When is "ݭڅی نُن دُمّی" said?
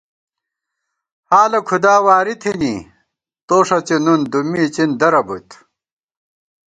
3.67-4.59